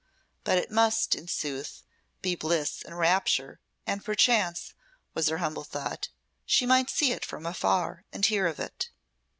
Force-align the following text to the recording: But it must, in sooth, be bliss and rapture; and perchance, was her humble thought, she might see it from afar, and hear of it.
But 0.43 0.57
it 0.57 0.71
must, 0.71 1.13
in 1.13 1.27
sooth, 1.27 1.83
be 2.23 2.33
bliss 2.33 2.81
and 2.83 2.97
rapture; 2.97 3.59
and 3.85 4.03
perchance, 4.03 4.73
was 5.13 5.27
her 5.27 5.37
humble 5.37 5.63
thought, 5.63 6.09
she 6.43 6.65
might 6.65 6.89
see 6.89 7.11
it 7.11 7.23
from 7.23 7.45
afar, 7.45 8.03
and 8.11 8.25
hear 8.25 8.47
of 8.47 8.59
it. 8.59 8.89